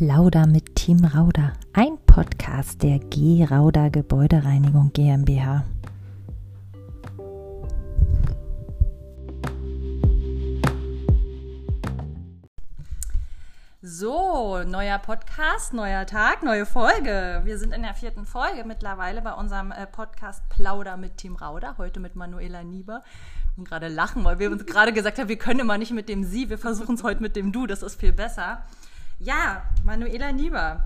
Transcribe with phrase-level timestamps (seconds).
[0.00, 5.66] Plauder mit Team Rauder, ein Podcast der G Rauder Gebäudereinigung GmbH.
[13.82, 17.42] So, neuer Podcast, neuer Tag, neue Folge.
[17.44, 21.74] Wir sind in der vierten Folge mittlerweile bei unserem äh, Podcast Plauder mit Team Rauder.
[21.76, 23.04] Heute mit Manuela Nieber.
[23.58, 26.24] Und gerade lachen, weil wir uns gerade gesagt haben, wir können immer nicht mit dem
[26.24, 28.62] Sie, wir versuchen es heute mit dem Du, das ist viel besser.
[29.22, 30.82] Ja, Manuela Nieber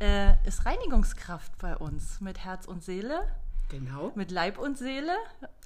[0.00, 3.20] äh, ist Reinigungskraft bei uns mit Herz und Seele.
[3.68, 4.10] Genau.
[4.16, 5.12] Mit Leib und Seele.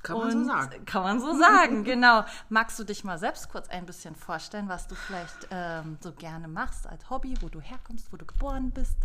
[0.03, 0.85] Kann man so sagen.
[0.85, 2.25] Kann man so sagen, genau.
[2.51, 6.49] Magst du dich mal selbst kurz ein bisschen vorstellen, was du vielleicht ähm, so gerne
[6.49, 8.97] machst als Hobby, wo du herkommst, wo du geboren bist?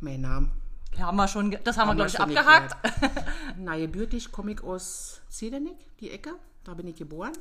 [0.00, 0.50] Mein Name.
[0.98, 2.76] Ja, haben wir schon, das haben, Haben wir, glaube ich, abgehakt.
[3.56, 6.34] Na, gebürtig komme ich aus Zedernick, die Ecke.
[6.64, 7.32] Da bin ich geboren.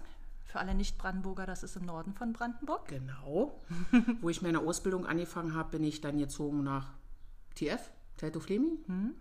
[0.51, 2.85] Für alle Nicht-Brandenburger, das ist im Norden von Brandenburg.
[2.89, 3.57] Genau.
[4.19, 6.89] Wo ich meine Ausbildung angefangen habe, bin ich dann gezogen nach
[7.55, 7.79] TF,
[8.17, 8.79] Telto Fleming.
[8.85, 9.15] Mhm.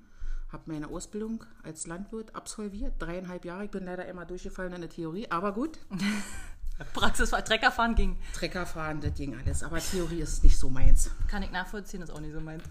[0.49, 2.95] Habe meine Ausbildung als Landwirt absolviert.
[2.99, 3.67] Dreieinhalb Jahre.
[3.67, 5.79] Ich bin leider immer durchgefallen in der Theorie, aber gut.
[6.95, 8.19] Praxis war Treckerfahren ging.
[8.35, 9.63] Treckerfahren, das ging alles.
[9.63, 11.13] Aber Theorie ist nicht so meins.
[11.29, 12.65] Kann ich nachvollziehen, ist auch nicht so meins.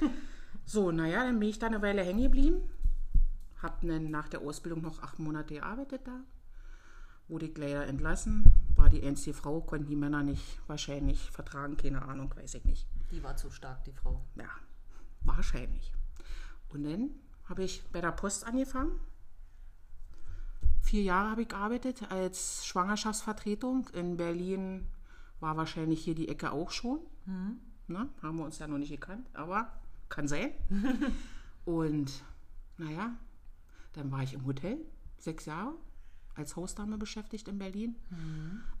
[0.64, 2.60] So, naja, dann bin ich da eine Weile hängen geblieben.
[3.62, 6.20] Hab dann nach der Ausbildung noch acht Monate gearbeitet da.
[7.28, 8.44] Wurde ich leider entlassen.
[8.74, 12.86] War die einzige Frau, konnten die Männer nicht wahrscheinlich vertragen, keine Ahnung, weiß ich nicht.
[13.10, 14.24] Die war zu stark, die Frau.
[14.36, 14.48] Ja,
[15.22, 15.92] wahrscheinlich.
[16.70, 17.10] Und dann
[17.44, 18.92] habe ich bei der Post angefangen.
[20.82, 23.88] Vier Jahre habe ich gearbeitet als Schwangerschaftsvertretung.
[23.92, 24.86] In Berlin
[25.40, 27.00] war wahrscheinlich hier die Ecke auch schon.
[27.88, 28.08] Ne?
[28.22, 29.72] Haben wir uns ja noch nicht gekannt, aber
[30.08, 30.50] kann sein.
[31.64, 32.22] Und
[32.78, 33.12] naja,
[33.92, 34.78] dann war ich im Hotel,
[35.18, 35.74] sechs Jahre,
[36.38, 37.96] als Hausdame beschäftigt in Berlin.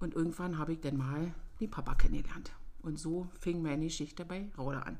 [0.00, 2.52] Und irgendwann habe ich dann mal den Papa kennengelernt.
[2.82, 4.98] Und so fing meine Geschichte bei Rauder an.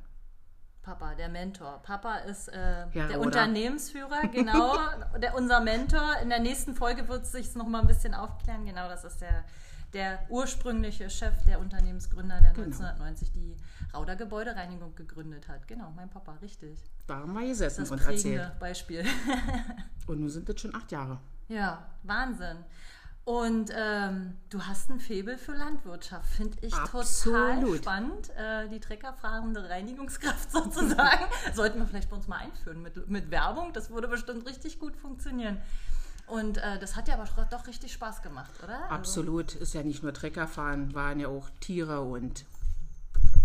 [0.83, 1.80] Papa, der Mentor.
[1.83, 3.27] Papa ist äh, Ja, der oder?
[3.27, 4.77] Unternehmensführer, genau,
[5.20, 6.17] der, unser Mentor.
[6.23, 8.64] In der nächsten Folge wird es sich noch mal ein bisschen aufklären.
[8.64, 9.45] Genau, das ist der,
[9.93, 12.67] der ursprüngliche Chef, der Unternehmensgründer, der Genau.
[12.67, 13.57] 1990 die
[13.95, 15.67] Rauder Gebäudereinigung gegründet hat.
[15.67, 16.79] Genau, mein Papa, richtig.
[17.07, 18.59] Da haben wir gesessen Das und prägende erzählt.
[18.59, 19.05] Beispiel.
[20.07, 21.21] Und nun sind das schon acht Jahre.
[21.49, 22.59] Ja, Wahnsinn.
[23.25, 27.77] Und ähm, du hast ein Faible für Landwirtschaft, finde ich total Absolut.
[27.79, 28.31] spannend.
[28.31, 31.25] Äh, die treckerfahrende Reinigungskraft sozusagen.
[31.53, 33.75] Sollten wir vielleicht bei uns mal einführen mit, mit Werbung.
[33.75, 35.59] Das würde bestimmt richtig gut funktionieren.
[36.28, 38.83] Und äh, das hat ja aber doch richtig Spaß gemacht, oder?
[38.83, 39.55] Also, Absolut.
[39.55, 42.44] Ist ja nicht nur Treckerfahren, waren ja auch Tiere und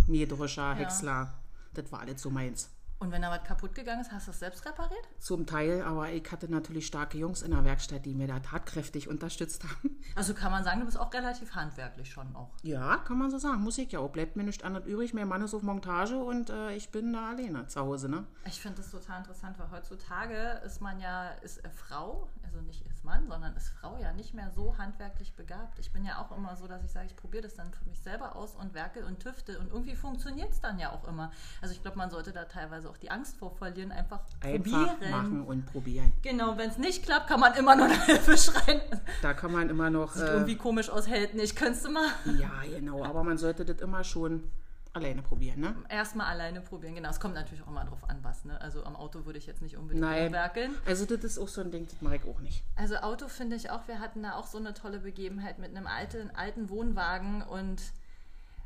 [0.07, 1.33] Mähdrescher, Häcksler.
[1.73, 2.69] Das war alles so meins.
[3.03, 5.07] Und wenn da was kaputt gegangen ist, hast du es selbst repariert?
[5.19, 9.07] Zum Teil, aber ich hatte natürlich starke Jungs in der Werkstatt, die mir da tatkräftig
[9.07, 9.99] unterstützt haben.
[10.15, 12.51] Also kann man sagen, du bist auch relativ handwerklich schon auch.
[12.61, 13.61] Ja, kann man so sagen.
[13.63, 14.11] Musik ja auch.
[14.11, 15.13] Bleibt mir nichts anderes übrig.
[15.13, 18.25] Mein Mann ist auf Montage und äh, ich bin da alleine zu Hause, ne?
[18.45, 22.85] Ich finde das total interessant, weil heutzutage ist man ja, ist äh, Frau, also nicht
[22.85, 25.79] ist Mann, sondern ist Frau ja nicht mehr so handwerklich begabt.
[25.79, 27.99] Ich bin ja auch immer so, dass ich sage, ich probiere das dann für mich
[28.01, 31.31] selber aus und werke und tüfte und irgendwie funktioniert es dann ja auch immer.
[31.61, 35.11] Also ich glaube, man sollte da teilweise auch die Angst vor verlieren, einfach, Einfach probieren.
[35.11, 36.11] machen und probieren.
[36.21, 38.81] Genau, wenn es nicht klappt, kann man immer nur nach Hilfe schreien.
[39.21, 40.13] Da kann man immer noch.
[40.13, 41.55] Sieht Äh, irgendwie komisch aus, hält nicht.
[41.55, 42.07] Könntest du mal
[42.39, 43.03] ja, genau.
[43.03, 44.49] Aber man sollte das immer schon
[44.95, 45.75] alleine probieren, ne?
[45.89, 46.93] erstmal alleine probieren.
[46.93, 48.45] Genau, es kommt natürlich auch immer drauf an, was.
[48.45, 48.61] Ne?
[48.61, 50.31] Also am Auto würde ich jetzt nicht unbedingt Nein.
[50.31, 50.75] werkeln.
[50.85, 52.63] Also, das ist auch so ein Ding, das mache ich auch nicht.
[52.75, 55.87] Also Auto finde ich auch, wir hatten da auch so eine tolle Begebenheit mit einem
[55.87, 57.81] alten, alten Wohnwagen und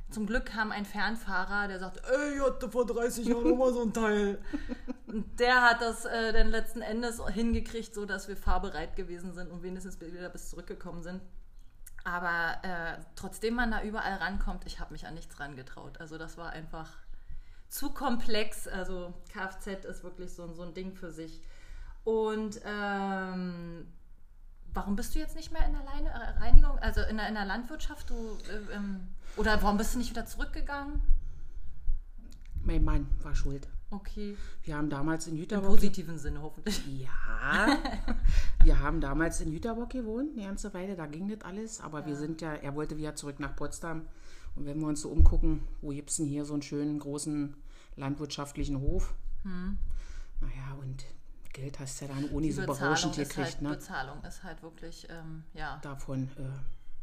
[0.09, 3.73] zum Glück kam ein Fernfahrer, der sagt, ey, ich hatte vor 30 Jahren noch mal
[3.73, 4.39] so ein Teil.
[5.07, 9.51] Und der hat das äh, dann letzten Endes hingekriegt, so dass wir fahrbereit gewesen sind
[9.51, 11.21] und wenigstens wieder bis zurückgekommen sind.
[12.05, 15.99] Aber äh, trotzdem man da überall rankommt, ich habe mich an nichts rangetraut.
[15.99, 16.89] Also das war einfach
[17.67, 18.67] zu komplex.
[18.67, 21.41] Also Kfz ist wirklich so, so ein Ding für sich.
[22.05, 23.87] Und ähm,
[24.77, 27.33] warum bist du jetzt nicht mehr in der Leine, äh, Reinigung, also in der, in
[27.33, 28.11] der Landwirtschaft?
[28.11, 31.01] Du, äh, ähm, oder warum bist du nicht wieder zurückgegangen?
[32.63, 33.67] Mein Mann war schuld.
[33.89, 34.37] Okay.
[34.63, 35.69] Wir haben damals in Im Jüterbock.
[35.69, 36.85] positiven Sinne hoffentlich.
[36.99, 37.79] Ja,
[38.63, 42.15] wir haben damals in Jüterbock gewohnt, eine ganze Weile, da ging das alles, aber wir
[42.15, 44.03] sind ja, er wollte wieder zurück nach Potsdam.
[44.55, 47.55] Und wenn wir uns so umgucken, wo gibt es denn hier so einen schönen großen
[47.95, 49.13] landwirtschaftlichen Hof?
[49.43, 51.03] Naja, und
[51.57, 53.69] Geld hast du ja dann ohne so berauschend ist gekriegt, halt, ne?
[53.69, 56.43] Bezahlung ist halt wirklich, ähm, ja, Davon, äh,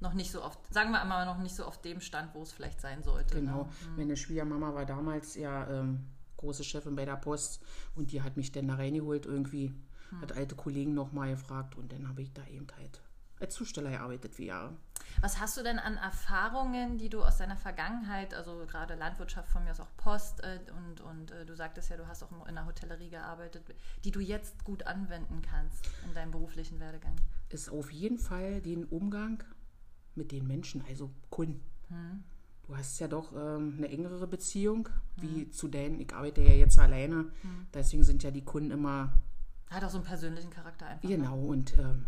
[0.00, 2.52] noch nicht so oft, sagen wir einmal, noch nicht so auf dem Stand, wo es
[2.52, 3.34] vielleicht sein sollte.
[3.34, 3.64] genau.
[3.64, 3.68] Ne?
[3.96, 6.06] Meine Schwiegermama war damals ja ähm,
[6.36, 7.62] große Chefin bei der Post
[7.96, 9.74] und die hat mich dann da reingeholt irgendwie,
[10.20, 13.00] hat alte Kollegen noch mal gefragt und dann habe ich da eben halt
[13.40, 14.76] als Zusteller gearbeitet, wie Jahre.
[15.20, 19.64] Was hast du denn an Erfahrungen, die du aus deiner Vergangenheit, also gerade Landwirtschaft von
[19.64, 22.54] mir aus auch Post äh, und, und äh, du sagtest ja, du hast auch in
[22.54, 23.62] der Hotellerie gearbeitet,
[24.04, 27.14] die du jetzt gut anwenden kannst in deinem beruflichen Werdegang?
[27.48, 29.42] Ist auf jeden Fall den Umgang
[30.14, 31.62] mit den Menschen, also Kunden.
[32.66, 36.00] Du hast ja doch ähm, eine engere Beziehung wie zu deinen.
[36.00, 37.26] Ich arbeite ja jetzt alleine,
[37.72, 39.12] deswegen sind ja die Kunden immer
[39.70, 41.08] Hat auch so einen persönlichen Charakter einfach.
[41.08, 41.16] ne?
[41.16, 42.06] genau und ähm,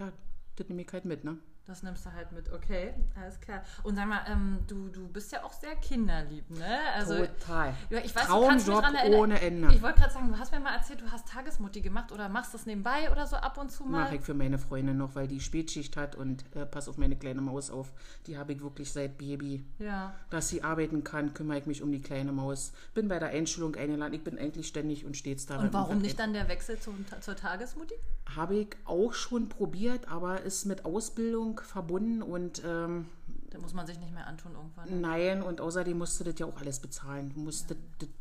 [0.00, 0.12] ja,
[0.56, 1.38] das nehme ich halt mit, ne?
[1.66, 3.62] Das nimmst du halt mit, okay, alles klar.
[3.84, 6.78] Und sag mal, ähm, du, du bist ja auch sehr kinderlieb, ne?
[6.96, 7.74] Also, Total.
[7.90, 9.20] Ich weiß, du kannst mich Traumjob dran erinnern.
[9.20, 9.74] ohne Ende.
[9.74, 12.54] Ich wollte gerade sagen, du hast mir mal erzählt, du hast Tagesmutti gemacht oder machst
[12.54, 14.04] das nebenbei oder so ab und zu mal.
[14.04, 17.16] Mache ich für meine Freundin noch, weil die Spätschicht hat und äh, pass auf meine
[17.16, 17.92] kleine Maus auf.
[18.26, 19.64] Die habe ich wirklich seit Baby.
[19.78, 20.14] Ja.
[20.30, 22.72] Dass sie arbeiten kann, kümmere ich mich um die kleine Maus.
[22.94, 24.14] Bin bei der Einschulung eingeladen.
[24.14, 25.58] Ich bin eigentlich ständig und stets da.
[25.58, 27.94] Und warum nicht dann der Wechsel zum, zur Tagesmutti?
[28.34, 33.06] Habe ich auch schon probiert, aber ist mit Ausbildung verbunden und ähm,
[33.50, 35.00] Da muss man sich nicht mehr antun irgendwann.
[35.00, 35.42] nein.
[35.42, 37.32] Und außerdem musst du das ja auch alles bezahlen.
[37.34, 37.76] Du musst, das,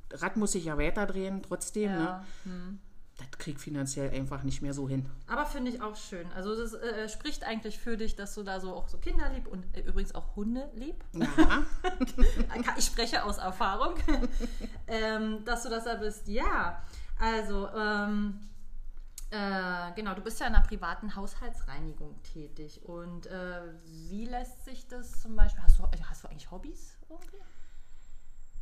[0.09, 1.91] das Rad muss sich ja weiterdrehen trotzdem.
[1.91, 2.25] Ja.
[2.45, 2.77] Ne?
[3.17, 5.05] Das krieg ich finanziell einfach nicht mehr so hin.
[5.27, 6.25] Aber finde ich auch schön.
[6.33, 9.65] Also das äh, spricht eigentlich für dich, dass du da so auch so kinderlieb und
[9.75, 11.03] äh, übrigens auch hundelieb.
[11.11, 11.63] Ja,
[12.77, 13.95] Ich spreche aus Erfahrung,
[14.87, 16.27] ähm, dass du das da bist.
[16.29, 16.81] Ja,
[17.19, 18.39] also ähm,
[19.31, 22.81] äh, genau, du bist ja in einer privaten Haushaltsreinigung tätig.
[22.83, 23.61] Und äh,
[24.09, 25.63] wie lässt sich das zum Beispiel?
[25.63, 26.97] Hast du, hast du eigentlich Hobbys?
[27.09, 27.37] irgendwie?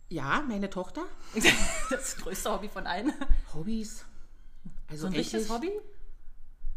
[0.09, 1.03] ja meine Tochter.
[1.89, 3.13] Das größte Hobby von allen.
[3.53, 4.05] Hobbys.
[4.89, 5.71] Also So ein richtiges Hobby?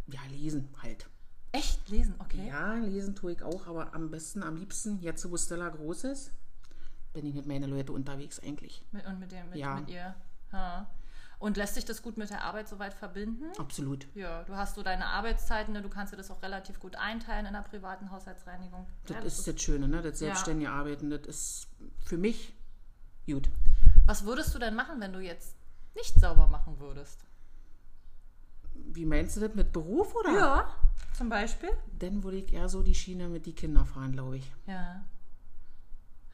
[0.09, 1.09] Ja, lesen halt.
[1.53, 2.47] Echt lesen, okay.
[2.47, 6.33] Ja, lesen tue ich auch, aber am besten, am liebsten, jetzt wo Stella groß ist,
[7.13, 8.85] bin ich mit meinen Leuten unterwegs eigentlich.
[8.93, 9.75] Mit, und mit, dem, mit, Ja.
[9.77, 10.15] mit ihr.
[10.53, 10.87] Ha.
[11.41, 13.47] Und lässt sich das gut mit der Arbeit soweit verbinden?
[13.59, 14.07] Absolut.
[14.15, 15.81] Ja, du hast so deine Arbeitszeiten, ne?
[15.81, 18.87] du kannst dir das auch relativ gut einteilen in der privaten Haushaltsreinigung.
[19.07, 20.03] Das Ja, ist das Schöne, ne?
[20.03, 21.69] Das selbstständige Arbeiten, das ist
[22.05, 22.55] für mich
[23.27, 23.49] gut.
[24.05, 25.57] Was würdest du denn machen, wenn du jetzt
[25.95, 27.25] nicht sauber machen würdest?
[28.75, 30.35] Wie meinst du das mit Beruf oder?
[30.35, 30.77] Ja,
[31.15, 31.71] zum Beispiel.
[31.99, 34.53] Dann würde ich eher so die Schiene mit die Kinder fahren, glaube ich.
[34.67, 35.07] Ja.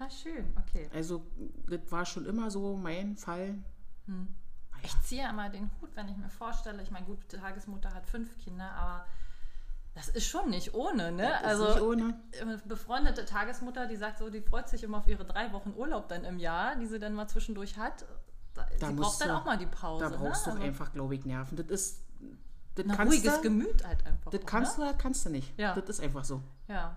[0.00, 0.90] Ah, schön, okay.
[0.92, 1.24] Also,
[1.68, 3.54] das war schon immer so mein Fall.
[4.82, 8.06] Ich ziehe immer den Hut, wenn ich mir vorstelle, ich meine, gut, die Tagesmutter hat
[8.06, 9.06] fünf Kinder, aber
[9.94, 11.42] das ist schon nicht ohne, ne?
[11.44, 12.14] Also nicht ohne.
[12.40, 16.08] eine befreundete Tagesmutter, die sagt so, die freut sich immer auf ihre drei Wochen Urlaub
[16.08, 18.04] dann im Jahr, die sie dann mal zwischendurch hat.
[18.54, 20.04] Da, Da sie braucht dann du- auch mal die Pause.
[20.08, 20.52] Da brauchst ne?
[20.52, 21.56] du also, einfach, glaube ich, Nerven.
[21.56, 22.02] Das ist.
[22.74, 24.30] Das ein kannst ruhiges du, Gemüt halt einfach.
[24.30, 24.84] Das auch, kannst ne?
[24.84, 25.58] du, das kannst du nicht.
[25.58, 25.74] Ja.
[25.74, 26.42] Das ist einfach so.
[26.68, 26.94] Ja.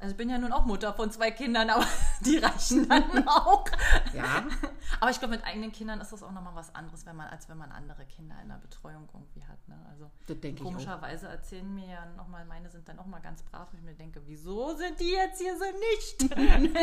[0.00, 1.86] Also ich bin ja nun auch Mutter von zwei Kindern, aber
[2.24, 3.66] die reichen dann auch.
[4.14, 4.44] Ja,
[5.00, 7.48] Aber ich glaube, mit eigenen Kindern ist das auch nochmal was anderes, wenn man, als
[7.48, 9.68] wenn man andere Kinder in der Betreuung irgendwie hat.
[9.68, 9.76] Ne?
[9.90, 10.72] Also das denke ich auch.
[10.72, 13.94] komischerweise erzählen mir ja nochmal, meine sind dann auch mal ganz brav und ich mir
[13.94, 16.34] denke, wieso sind die jetzt hier so nicht?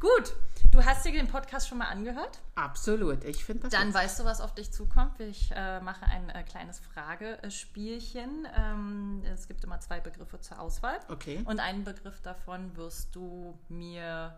[0.00, 0.32] Gut,
[0.70, 2.38] du hast dir den Podcast schon mal angehört.
[2.54, 3.24] Absolut.
[3.24, 3.72] Ich finde das.
[3.72, 5.18] Dann weißt du, was auf dich zukommt.
[5.18, 8.46] Ich äh, mache ein äh, kleines Fragespielchen.
[8.56, 11.00] Ähm, es gibt immer zwei Begriffe zur Auswahl.
[11.08, 11.42] Okay.
[11.46, 14.34] Und einen Begriff davon wirst du mir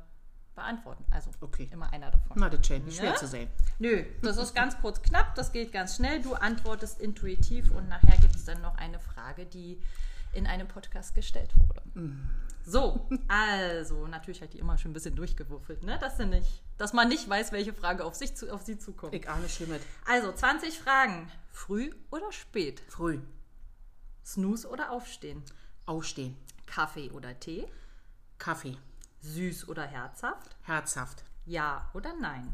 [0.57, 1.05] beantworten.
[1.11, 1.69] Also Okay.
[1.73, 2.37] immer einer davon.
[2.65, 3.17] Scheint nicht schwer Ja?
[3.17, 3.49] zu sein.
[3.79, 6.21] Nö, das ist ganz kurz knapp, das geht ganz schnell.
[6.23, 9.81] Du antwortest intuitiv und nachher gibt es dann noch eine Frage, die
[10.33, 11.83] in einem Podcast gestellt wurde.
[12.65, 15.99] So, also natürlich hat die immer schon ein bisschen durchgewürfelt, ne?
[15.99, 19.15] Dass, sie nicht, dass man nicht weiß, welche Frage auf, sich zu, auf sie zukommt.
[19.15, 19.81] Ich ahne schon mit.
[20.07, 21.31] Also 20 Fragen.
[21.53, 22.81] Früh oder spät?
[22.89, 23.21] Früh.
[24.25, 25.43] Snooze oder Aufstehen?
[25.87, 26.37] Aufstehen.
[26.71, 27.67] Kaffee oder Tee?
[28.39, 28.77] Kaffee.
[29.23, 30.57] Süß oder herzhaft?
[30.63, 31.25] Herzhaft.
[31.45, 32.53] Ja oder nein?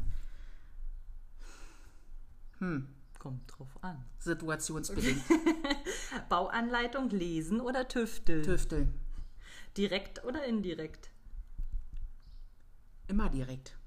[2.57, 2.87] Hm.
[3.19, 4.03] Kommt drauf an.
[4.17, 5.23] Situationsbedingt.
[6.29, 8.41] Bauanleitung lesen oder tüfteln?
[8.41, 8.99] Tüfteln.
[9.75, 11.11] Direkt oder indirekt?
[13.07, 13.77] Immer direkt.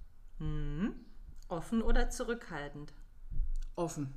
[1.48, 2.92] Offen oder zurückhaltend?
[3.74, 4.14] Offen.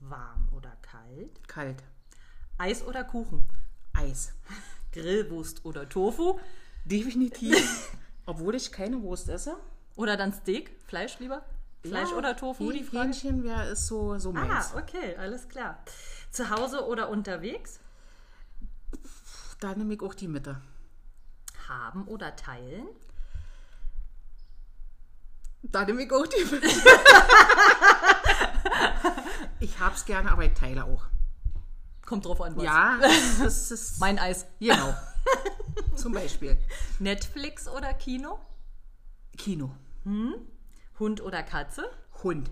[0.00, 1.48] Warm oder kalt?
[1.48, 1.82] Kalt.
[2.56, 3.48] Eis oder Kuchen?
[3.92, 4.32] Eis.
[4.92, 6.38] Grillwurst oder Tofu?
[6.84, 7.90] Definitiv.
[8.26, 9.56] Obwohl ich keine Wurst esse.
[9.96, 10.70] Oder dann Steak?
[10.86, 11.44] Fleisch lieber?
[11.82, 13.08] Fleisch Ja, oder Tofu, die Frage?
[13.08, 14.74] Hähnchen wäre ist so, so Ah, meins.
[14.74, 15.78] okay, alles klar.
[16.30, 17.80] Zu Hause oder unterwegs?
[19.60, 20.60] Da nehme ich auch die Mitte.
[21.68, 22.86] Haben oder teilen?
[25.62, 26.68] Da nehme ich auch die Mitte.
[29.60, 31.04] ich hab's gerne, aber ich teile auch.
[32.10, 32.64] Kommt drauf an, was.
[32.64, 32.98] Ja,
[33.38, 34.00] das ist.
[34.00, 34.44] Mein Eis.
[34.58, 34.92] Genau.
[35.94, 36.58] Zum Beispiel.
[36.98, 38.40] Netflix oder Kino?
[39.38, 39.70] Kino.
[40.98, 41.88] Hund oder Katze?
[42.24, 42.50] Hund.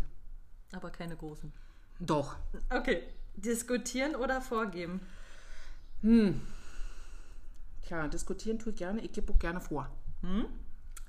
[0.71, 1.53] Aber keine großen.
[1.99, 2.37] Doch.
[2.71, 3.03] Okay.
[3.35, 5.01] Diskutieren oder vorgeben?
[7.83, 9.91] Tja, diskutieren tut gerne, ich gebe auch gerne vor.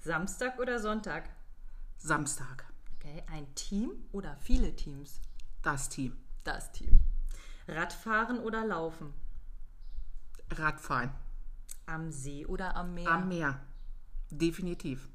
[0.01, 1.29] Samstag oder Sonntag?
[1.99, 2.65] Samstag,
[2.95, 5.21] Okay, ein Team oder viele Teams?
[5.61, 6.17] das Team.
[6.43, 7.03] Das Team.
[7.75, 9.13] Radfahren oder Laufen?
[10.51, 11.11] Radfahren.
[11.85, 13.11] Am See oder am Meer?
[13.11, 13.59] Am Meer.
[14.29, 15.09] Definitiv.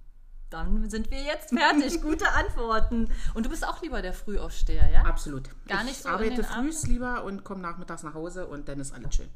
[0.51, 2.01] Dann sind wir jetzt fertig.
[2.01, 3.11] Gute Antworten.
[3.35, 5.03] Und du bist auch lieber der Frühaufsteher, ja?
[5.03, 5.51] Absolut.
[5.67, 8.79] Gar ich nicht so in arbeite frühs lieber und komme nachmittags nach Hause und dann
[8.79, 9.29] ist alles schön.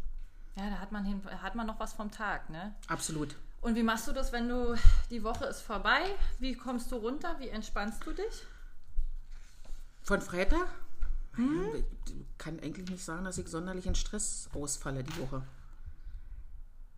[0.56, 2.74] Ja, da hat man, hin, hat man noch was vom Tag, ne?
[2.88, 3.36] Absolut.
[3.60, 4.76] Und wie machst du das, wenn du,
[5.10, 6.02] die Woche ist vorbei?
[6.38, 7.36] Wie kommst du runter?
[7.38, 8.46] Wie entspannst du dich?
[10.02, 10.68] Von Freitag?
[11.38, 15.42] Naja, Ich kann eigentlich nicht sagen, dass ich sonderlich in Stress ausfalle die Woche.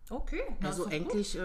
[0.09, 0.41] Okay.
[0.63, 1.39] Also eigentlich, äh,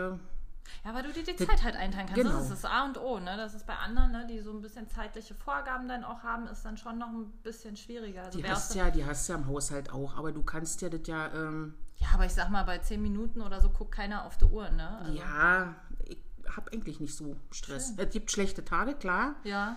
[0.85, 2.23] Ja, weil du dir die Zeit halt einteilen kannst.
[2.23, 2.33] Genau.
[2.33, 3.37] Das ist das A und O, ne?
[3.37, 6.65] Das ist bei anderen, ne, die so ein bisschen zeitliche Vorgaben dann auch haben, ist
[6.65, 8.25] dann schon noch ein bisschen schwieriger.
[8.25, 11.07] Also die hast ja, die hast ja im Haushalt auch, aber du kannst ja das
[11.07, 14.37] ja, ähm, ja, aber ich sag mal, bei zehn Minuten oder so guckt keiner auf
[14.39, 14.99] die Uhr, ne?
[14.99, 15.75] Also, ja,
[16.05, 16.19] ich
[16.55, 17.93] habe eigentlich nicht so Stress.
[17.97, 19.77] Es gibt schlechte Tage, klar, Ja,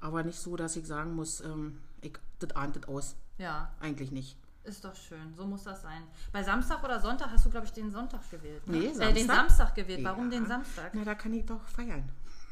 [0.00, 3.16] aber nicht so, dass ich sagen muss, ähm, ich, das ahnt das aus.
[3.38, 4.36] ja, Eigentlich nicht.
[4.64, 5.34] ist doch schön.
[5.36, 6.02] So muss das sein.
[6.32, 8.66] Bei Samstag oder Sonntag hast du, glaube ich, den Sonntag gewählt.
[8.66, 8.78] Ne?
[8.78, 9.36] Nee, Äh, den Samstag.
[9.36, 10.04] Samstag gewählt.
[10.04, 10.38] Warum Ja.
[10.38, 10.90] den Samstag?
[10.94, 12.08] Na, da kann ich doch feiern.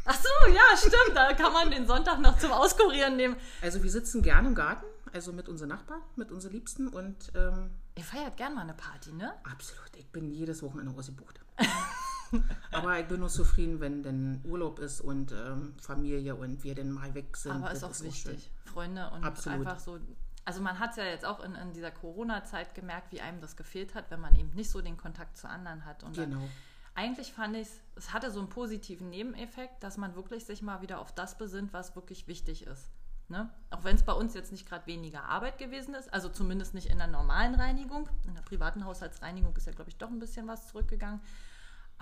[0.06, 1.16] Ach so, ja, stimmt.
[1.16, 3.36] Da kann man den Sonntag noch zum Auskurieren nehmen.
[3.62, 7.70] Also wir sitzen gerne im Garten, also mit unseren Nachbarn, mit unseren Liebsten und ähm,
[7.96, 9.32] Ihr feiert gern mal eine Party, ne?
[9.50, 11.40] absolut, ich bin jedes Wochenende ausgebucht.
[12.72, 16.90] Aber ich bin nur zufrieden, wenn denn Urlaub ist und ähm, Familie und wir dann
[16.90, 17.52] mal weg sind.
[17.52, 18.06] Aber Das ist auch schön.
[18.06, 18.50] wichtig.
[18.64, 19.60] Freunde und Absolut.
[19.60, 19.98] einfach so.
[20.46, 23.56] Also man hat es ja jetzt auch in, in dieser Corona-Zeit gemerkt, wie einem das
[23.56, 26.02] gefehlt hat, wenn man eben nicht so den Kontakt zu anderen hat.
[26.02, 26.48] Und dann, Genau.
[26.94, 30.98] eigentlich fand ich es hatte so einen positiven Nebeneffekt, dass man wirklich sich mal wieder
[31.00, 32.90] auf das besinnt, was wirklich wichtig ist.
[33.28, 33.48] Ne?
[33.70, 36.90] Auch wenn es bei uns jetzt nicht gerade weniger Arbeit gewesen ist, also zumindest nicht
[36.90, 38.06] in der normalen Reinigung.
[38.26, 41.20] In der privaten Haushaltsreinigung ist ja, glaube ich, doch ein bisschen was zurückgegangen.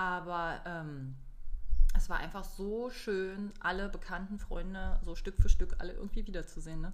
[0.02, 1.14] Aber ähm,
[1.97, 6.80] es war einfach so schön, alle bekannten Freunde so Stück für Stück alle irgendwie wiederzusehen.
[6.80, 6.92] Ne?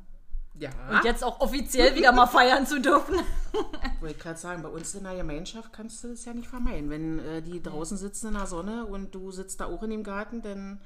[0.59, 3.15] Ja, Und jetzt auch offiziell wieder mal feiern zu dürfen.
[4.00, 6.91] wollte ich gerade sagen, bei uns in der Gemeinschaft kannst du das ja nicht vermeiden.
[6.91, 10.03] Wenn äh, die draußen sitzen in der Sonne und du sitzt da auch in dem
[10.03, 10.79] Garten, dann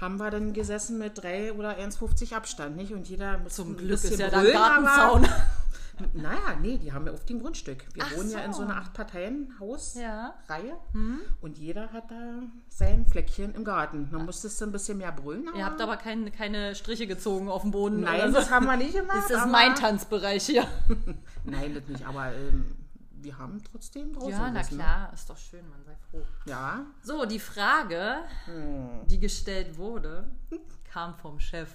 [0.00, 2.92] haben wir dann gesessen mit 3 oder 1,50 Abstand, nicht?
[2.92, 5.26] Und jeder mit Zum ein Glück ist ja da Gartenzaun.
[6.12, 7.84] Naja, nee, die haben wir auf dem Grundstück.
[7.94, 8.58] Wir Ach wohnen ja in so.
[8.58, 9.94] so einer Acht-Parteien-Haus.
[9.94, 10.34] Ja.
[10.48, 11.20] Reihe Hm?
[11.40, 14.08] und jeder hat da sein Fleckchen im Garten.
[14.10, 15.48] Dann musstest du ein bisschen mehr brüllen.
[15.56, 18.00] Ihr habt aber kein, keine Striche gezogen auf dem Boden.
[18.00, 18.38] Nein, so.
[18.38, 19.30] das haben wir nicht gemacht.
[19.30, 20.66] Das ist mein Tanzbereich hier.
[21.44, 22.64] Nein, das nicht, aber ähm,
[23.20, 24.68] wir haben trotzdem draußen Ja, na ne?
[24.68, 26.22] klar, ist doch schön, man sei froh.
[26.46, 28.16] Ja, So, die Frage,
[29.06, 30.28] die gestellt wurde,
[30.92, 31.74] kam vom Chef.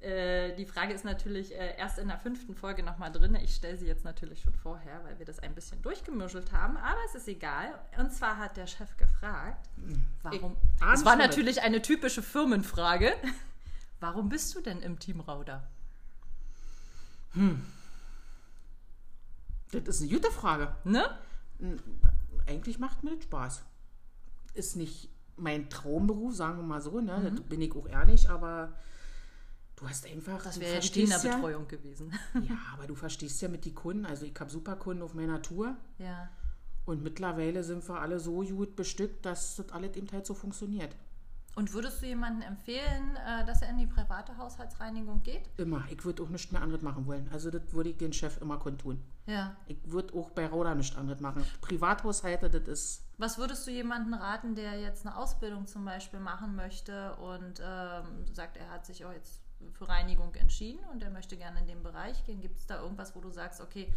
[0.00, 3.34] Äh, die Frage ist natürlich äh, erst in der fünften Folge nochmal drin.
[3.34, 6.98] Ich stelle sie jetzt natürlich schon vorher, weil wir das ein bisschen durchgemischelt haben, aber
[7.06, 7.78] es ist egal.
[7.98, 9.68] Und zwar hat der Chef gefragt,
[10.22, 10.56] warum.
[10.92, 13.12] Es war natürlich eine typische Firmenfrage.
[14.02, 15.68] Warum bist du denn im Team Rauder?
[19.72, 20.74] das ist eine gute Frage.
[20.84, 21.18] Ne?
[22.46, 23.62] Eigentlich macht mir das Spaß.
[24.54, 27.30] Ist nicht mein Traumberuf, sagen wir mal so, ne?
[27.30, 28.72] Das bin ich auch ehrlich, aber
[29.80, 30.42] du hast einfach.
[30.42, 32.12] Das wäre ja Kinderbetreuung gewesen.
[32.34, 34.06] ja, aber du verstehst ja mit die Kunden.
[34.06, 36.28] Also ich habe super Kunden auf meiner Tour ja.
[36.84, 40.94] und mittlerweile sind wir alle so gut bestückt, dass das alles eben halt so funktioniert.
[41.56, 45.42] Und würdest du jemandem empfehlen, äh, dass er in die private Haushaltsreinigung geht?
[45.56, 45.84] Immer.
[45.90, 47.28] Ich würde auch nichts mehr anderes machen wollen.
[47.32, 49.02] Also das würde ich den Chef immer kundtun.
[49.26, 49.56] Ja.
[49.66, 51.44] Ich würde auch bei Rauda nichts anderes machen.
[51.60, 53.02] Privathaushalte, das ist.
[53.18, 58.32] Was würdest du jemandem raten, der jetzt eine Ausbildung zum Beispiel machen möchte und ähm,
[58.32, 59.42] sagt, er hat sich auch jetzt
[59.72, 62.40] für Reinigung entschieden und er möchte gerne in den Bereich gehen?
[62.40, 63.92] Gibt es da irgendwas, wo du sagst, okay,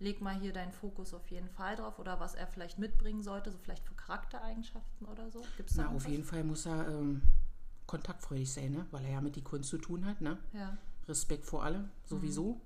[0.00, 3.50] leg mal hier deinen Fokus auf jeden Fall drauf oder was er vielleicht mitbringen sollte,
[3.50, 5.42] so vielleicht für Charaktereigenschaften oder so?
[5.56, 7.22] Gibt's Na, auf jeden Fall muss er ähm,
[7.86, 8.86] kontaktfreudig sein, ne?
[8.90, 10.20] weil er ja mit die Kunst zu tun hat.
[10.20, 10.38] Ne?
[10.52, 10.76] Ja.
[11.08, 12.60] Respekt vor allem, sowieso.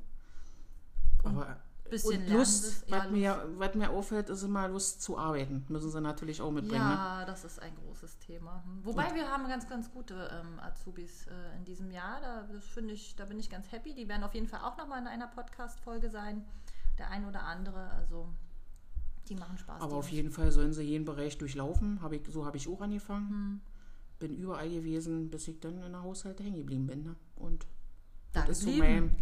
[1.25, 5.17] Aber Bisschen und Lust, Lernwissen- ja, was, mir, was mir auffällt, ist immer Lust zu
[5.19, 5.65] arbeiten.
[5.69, 6.85] Müssen sie natürlich auch mitbringen.
[6.87, 6.93] Ne?
[6.95, 8.63] Ja, das ist ein großes Thema.
[8.65, 8.85] Hm.
[8.85, 12.21] Wobei wir haben ganz, ganz gute ähm, Azubis äh, in diesem Jahr.
[12.21, 13.95] Da das finde ich, da bin ich ganz happy.
[13.95, 16.45] Die werden auf jeden Fall auch nochmal in einer Podcast-Folge sein.
[16.99, 17.91] Der ein oder andere.
[17.91, 18.29] Also
[19.29, 19.81] die machen Spaß.
[19.83, 22.01] Aber auf jeden Fall sollen sie jeden Bereich durchlaufen.
[22.03, 23.29] Hab ich, so habe ich auch angefangen.
[23.29, 23.61] Hm.
[24.19, 27.05] Bin überall gewesen, bis ich dann in der Haushalte hängen geblieben bin.
[27.05, 27.15] Ne?
[27.37, 27.67] Und
[28.33, 29.15] Da das ist so mein,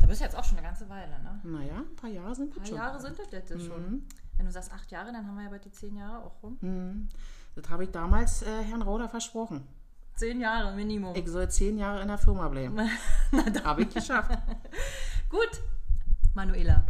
[0.00, 1.40] Da bist du jetzt auch schon eine ganze Weile, ne?
[1.44, 2.76] naja, ein paar Jahre sind Ein das paar schon.
[2.76, 3.60] Jahre sind das jetzt Mhm.
[3.60, 4.06] schon.
[4.36, 6.58] Wenn du sagst acht Jahre, dann haben wir ja bald die zehn Jahre auch rum.
[6.60, 7.08] Mhm.
[7.54, 9.66] Das habe ich damals äh, Herrn Rauder versprochen.
[10.14, 11.14] Zehn Jahre Minimum.
[11.16, 12.78] Ich soll zehn Jahre in der Firma bleiben.
[13.64, 14.30] habe ich geschafft.
[15.30, 15.62] Gut,
[16.34, 16.84] Manuela.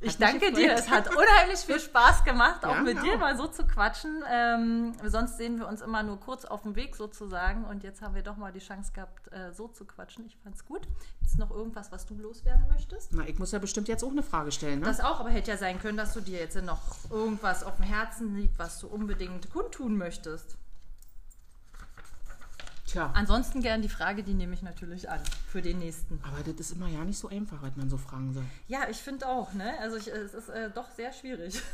[0.00, 0.72] Ich danke dir.
[0.74, 4.22] Es hat unheimlich viel Spaß gemacht, auch Ja, mit dir mal so zu quatschen.
[4.30, 7.64] Ähm, sonst sehen wir uns immer nur kurz auf dem Weg sozusagen.
[7.64, 10.24] Und jetzt haben wir doch mal die Chance gehabt, äh, so zu quatschen.
[10.26, 10.86] Ich fand's gut.
[11.24, 13.12] Ist noch irgendwas, was du loswerden möchtest?
[13.12, 14.86] Na, ich muss ja bestimmt jetzt auch eine Frage stellen, ne?
[14.86, 17.84] Das auch, aber hätte ja sein können, dass du dir jetzt noch irgendwas auf dem
[17.84, 20.56] Herzen liegt, was du unbedingt kundtun möchtest.
[22.88, 26.18] Tja, Ansonsten gern die Frage, die nehme ich natürlich an für den nächsten.
[26.24, 28.44] aber das ist immer ja nicht so einfach, was man so fragen soll.
[28.66, 29.78] Ja, ich finde auch, ne?
[29.80, 31.60] Also ich, es ist äh, doch sehr schwierig.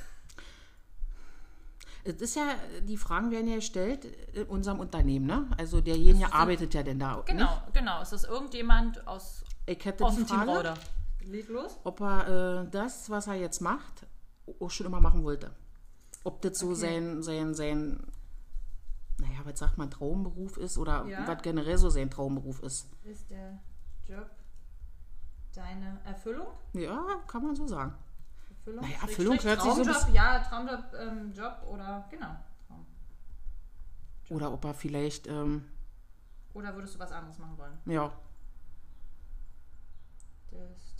[2.06, 4.04] Es ist ja, die Fragen werden ja gestellt
[4.34, 5.46] in unserem Unternehmen, ne?
[5.56, 7.22] Also derjenige arbeitet ja denn da.
[7.24, 8.02] Genau, genau.
[8.02, 9.78] Es ist irgendjemand aus, Nicht?
[9.80, 10.74] Ich hätte aus die dem Team Frage, Rauder.
[11.24, 11.78] Leg los.
[11.82, 14.06] ob er äh, das, was er jetzt macht,
[14.60, 15.50] auch schon immer machen wollte.
[16.24, 16.74] Ob das so Okay.
[16.76, 18.06] sein, sein, sein,
[19.18, 21.26] naja, was sagt man, Traumberuf ist oder Ja.
[21.26, 22.88] was generell so sein Traumberuf ist.
[23.04, 23.58] Ist der
[24.06, 24.28] Job
[25.54, 26.48] deine Erfüllung?
[26.72, 27.94] Ja, kann man so sagen.
[28.50, 32.34] Erfüllung, Naja, Erfüllung hört sich so Traumjob, Ja, Traumjob, ähm, Job oder genau.
[32.66, 32.86] Traum.
[34.30, 35.64] Oder ob er vielleicht, ähm,
[36.54, 37.78] Oder würdest du was anderes machen wollen?
[37.86, 38.12] ja,
[40.50, 40.94] du anderes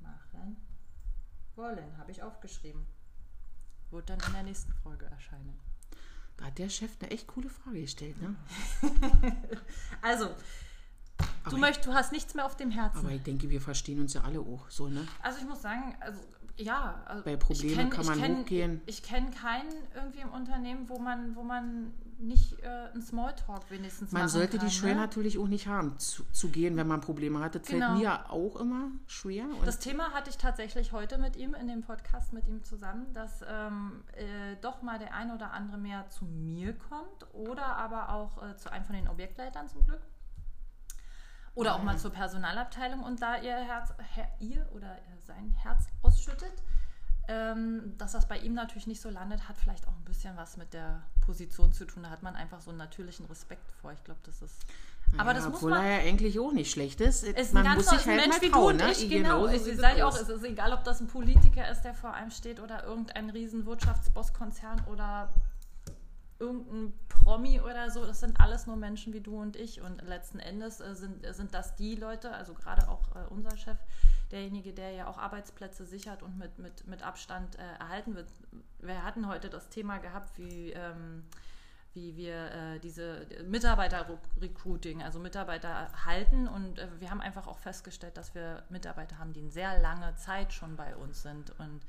[0.00, 0.56] machen
[1.54, 2.86] wollen, habe ich aufgeschrieben.
[3.92, 5.58] Wird dann in der nächsten Folge erscheinen.
[6.38, 8.34] da hat der Chef eine echt coole Frage gestellt, ne?
[10.00, 10.30] Also,
[11.50, 12.98] du, möchtest, du hast nichts mehr auf dem Herzen.
[13.00, 15.06] Aber ich denke, wir verstehen uns ja alle auch so, ne?
[15.22, 16.18] Also ich muss sagen, also
[16.56, 18.80] ja, also Bei Problemen kann man kenn, hochgehen.
[18.86, 23.70] Ich, ich kenne keinen irgendwie im Unternehmen, wo man, wo man nicht äh, einen Smalltalk
[23.70, 25.00] wenigstens Man sollte kann, die Schwere ne?
[25.02, 27.54] natürlich auch nicht haben, zu, zu gehen, wenn man Probleme hat.
[27.54, 27.88] Das Genau.
[27.88, 29.44] fällt mir auch immer schwer.
[29.64, 33.42] Das Thema hatte ich tatsächlich heute mit ihm in dem Podcast mit ihm zusammen, dass
[33.48, 38.42] ähm, äh, doch mal der ein oder andere mehr zu mir kommt oder aber auch
[38.42, 40.02] äh, zu einem von den Objektleitern zum Glück.
[41.54, 45.86] Oder auch mal zur Personalabteilung und da ihr Herz, her, ihr oder er sein Herz
[46.00, 46.62] ausschüttet,
[47.28, 50.56] ähm, dass das bei ihm natürlich nicht so landet, hat vielleicht auch ein bisschen was
[50.56, 52.02] mit der Position zu tun.
[52.02, 53.92] Da hat man einfach so einen natürlichen Respekt vor.
[53.92, 54.56] Ich glaube, das ist.
[55.16, 55.84] Aber ja, das muss man.
[55.84, 57.22] er ja eigentlich auch nicht schlecht ist.
[57.24, 58.90] ist man ein ganz muss sich halt Mensch mal wie trauen, ne?
[58.90, 59.46] ich, genau.
[59.46, 62.30] so Ich sage auch, es ist egal, ob das ein Politiker ist, der vor einem
[62.30, 65.28] steht oder irgendein riesen Wirtschaftsbosskonzern oder
[66.42, 68.04] irgendein Promi oder so.
[68.04, 69.80] Das sind alles nur Menschen wie du und ich.
[69.80, 73.78] Und letzten Endes äh, sind, sind das die Leute, also gerade auch äh, unser Chef,
[74.32, 78.28] derjenige, der ja auch Arbeitsplätze sichert und mit, mit, mit Abstand äh, erhalten wird.
[78.80, 80.72] Wir hatten heute das Thema gehabt, wie...
[80.72, 81.24] Ähm,
[81.94, 86.48] wie wir äh, diese Mitarbeiter-Recruiting, also Mitarbeiter halten.
[86.48, 90.14] Und äh, wir haben einfach auch festgestellt, dass wir Mitarbeiter haben, die eine sehr lange
[90.16, 91.50] Zeit schon bei uns sind.
[91.60, 91.82] Und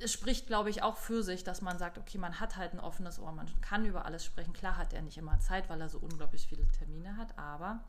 [0.00, 2.80] es spricht, glaube ich, auch für sich, dass man sagt, okay, man hat halt ein
[2.80, 4.52] offenes Ohr, man kann über alles sprechen.
[4.52, 7.80] Klar hat er nicht immer Zeit, weil er so unglaublich viele Termine hat, aber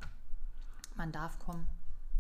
[0.96, 1.68] man darf kommen.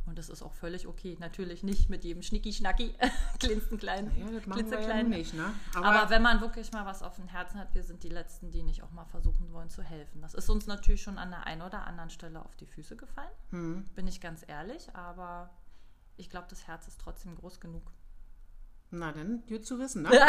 [0.05, 1.17] Und das ist auch völlig okay.
[1.19, 2.95] Natürlich nicht mit jedem Schnicki-Schnacki,
[3.39, 4.25] klinstenkleinen, Ja,
[4.55, 5.53] das wir ja nicht, ne?
[5.75, 8.63] Aber, wenn man wirklich mal was auf dem Herzen hat, wir sind die Letzten, die
[8.63, 10.21] nicht auch mal versuchen wollen zu helfen.
[10.21, 13.29] Das ist uns natürlich schon an der einen oder anderen Stelle auf die Füße gefallen,
[13.51, 13.85] Hm.
[13.95, 15.51] bin ich ganz ehrlich, aber
[16.17, 17.91] ich glaube, das Herz ist trotzdem groß genug.
[18.91, 20.09] Na dann, gut zu wissen, ne?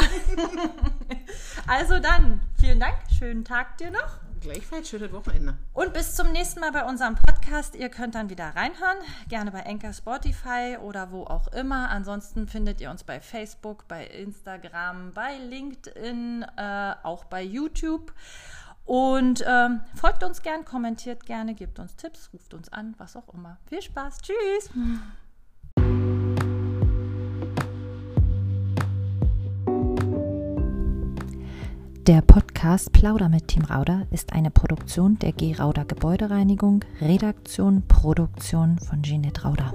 [1.67, 5.57] Also dann, vielen Dank, schönen Tag dir noch Gleichfalls schönes Wochenende.
[5.75, 7.75] und bis zum nächsten Mal bei unserem Podcast.
[7.75, 8.97] Ihr könnt dann wieder reinhören,
[9.29, 11.91] gerne bei Anchor, Spotify oder wo auch immer.
[11.91, 18.15] Ansonsten findet ihr uns bei Facebook, bei Instagram, bei LinkedIn, äh, auch bei YouTube.
[18.87, 23.29] Und ähm, folgt uns gern, kommentiert gerne, gebt uns Tipps, ruft uns an, was auch
[23.35, 23.59] immer.
[23.69, 24.71] Viel Spaß, tschüss!
[32.11, 35.55] Der Podcast Plauder mit Team Rauder ist eine Produktion der G.
[35.55, 39.73] Rauder Gebäudereinigung, Redaktion, Produktion von Jeanette Rauder.